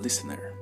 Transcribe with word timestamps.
listener. 0.00 0.54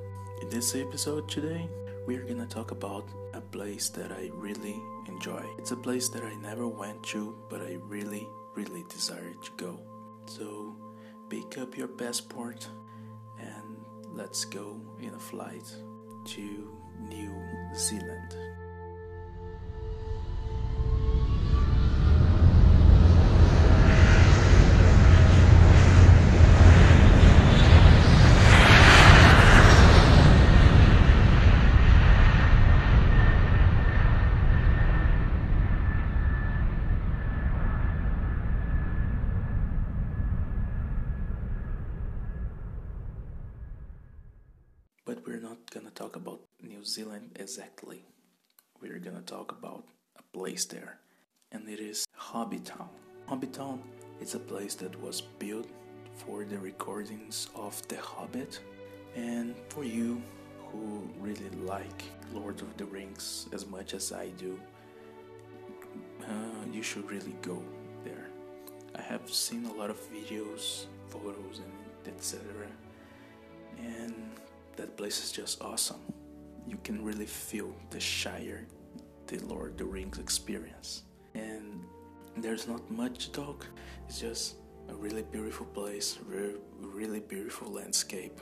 In 0.43 0.49
this 0.49 0.75
episode 0.75 1.27
today, 1.27 1.67
we're 2.05 2.23
gonna 2.23 2.45
talk 2.45 2.69
about 2.69 3.09
a 3.33 3.41
place 3.41 3.89
that 3.89 4.11
I 4.11 4.29
really 4.35 4.79
enjoy. 5.07 5.43
It's 5.57 5.71
a 5.71 5.75
place 5.75 6.07
that 6.09 6.23
I 6.23 6.35
never 6.35 6.67
went 6.67 7.01
to, 7.05 7.35
but 7.49 7.61
I 7.61 7.79
really, 7.87 8.27
really 8.55 8.83
desire 8.89 9.33
to 9.33 9.51
go. 9.57 9.79
So, 10.27 10.75
pick 11.29 11.57
up 11.57 11.75
your 11.75 11.87
passport 11.87 12.67
and 13.39 13.77
let's 14.13 14.45
go 14.45 14.79
in 14.99 15.15
a 15.15 15.19
flight 15.19 15.75
to 16.25 16.77
New 17.09 17.33
Zealand. 17.75 18.35
But 45.11 45.20
we're 45.31 45.39
not 45.39 45.71
gonna 45.71 45.91
talk 45.91 46.17
about 46.17 46.41
New 46.61 46.83
Zealand 46.83 47.29
exactly. 47.35 48.03
We're 48.81 48.99
gonna 48.99 49.21
talk 49.21 49.53
about 49.53 49.85
a 50.19 50.23
place 50.37 50.65
there, 50.65 50.99
and 51.53 51.69
it 51.69 51.79
is 51.79 52.05
Hobbiton. 52.19 52.89
Hobbiton 53.29 53.79
is 54.19 54.35
a 54.35 54.39
place 54.39 54.75
that 54.75 55.01
was 55.01 55.21
built 55.21 55.69
for 56.15 56.43
the 56.43 56.57
recordings 56.57 57.47
of 57.55 57.81
The 57.87 57.95
Hobbit, 57.95 58.59
and 59.15 59.55
for 59.69 59.85
you 59.85 60.21
who 60.67 61.07
really 61.21 61.49
like 61.63 62.03
Lord 62.33 62.59
of 62.59 62.75
the 62.75 62.85
Rings 62.85 63.47
as 63.53 63.65
much 63.65 63.93
as 63.93 64.11
I 64.11 64.31
do, 64.31 64.59
uh, 66.27 66.65
you 66.73 66.83
should 66.83 67.09
really 67.09 67.37
go 67.41 67.63
there. 68.03 68.27
I 68.95 69.01
have 69.01 69.31
seen 69.31 69.63
a 69.65 69.73
lot 69.73 69.89
of 69.89 69.99
videos, 70.11 70.87
photos, 71.07 71.61
and 71.63 72.13
etc. 72.13 72.41
Place 74.97 75.23
is 75.23 75.31
just 75.31 75.61
awesome. 75.61 76.01
You 76.67 76.77
can 76.83 77.03
really 77.03 77.25
feel 77.25 77.73
the 77.89 77.99
Shire, 77.99 78.67
the 79.27 79.39
Lord 79.39 79.71
of 79.71 79.77
the 79.77 79.85
Rings 79.85 80.19
experience. 80.19 81.03
And 81.33 81.83
there's 82.37 82.67
not 82.67 82.89
much 82.91 83.25
to 83.25 83.31
talk, 83.31 83.65
it's 84.07 84.19
just 84.19 84.55
a 84.89 84.93
really 84.93 85.23
beautiful 85.23 85.65
place, 85.67 86.19
re- 86.27 86.55
really 86.79 87.19
beautiful 87.19 87.71
landscape. 87.71 88.39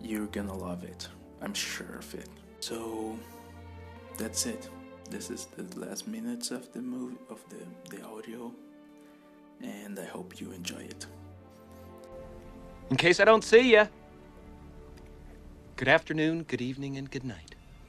You're 0.00 0.26
gonna 0.26 0.56
love 0.56 0.84
it, 0.84 1.08
I'm 1.42 1.54
sure 1.54 1.96
of 1.98 2.14
it. 2.14 2.28
So 2.60 3.18
that's 4.16 4.46
it. 4.46 4.68
This 5.10 5.30
is 5.30 5.46
the 5.56 5.78
last 5.78 6.06
minutes 6.06 6.50
of 6.50 6.72
the 6.72 6.80
movie 6.80 7.16
of 7.28 7.44
the, 7.50 7.96
the 7.96 8.02
audio 8.04 8.52
and 9.62 9.98
I 9.98 10.04
hope 10.04 10.40
you 10.40 10.52
enjoy 10.52 10.82
it. 10.82 11.06
In 12.90 12.96
case 12.96 13.20
I 13.20 13.24
don't 13.24 13.44
see 13.44 13.72
you. 13.72 13.88
Good 15.76 15.88
afternoon, 15.88 16.44
good 16.44 16.60
evening, 16.60 16.96
and 16.96 17.10
good 17.10 17.24
night. 17.24 17.56